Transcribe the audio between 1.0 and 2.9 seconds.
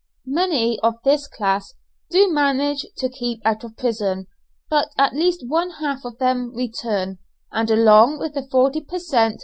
this class do manage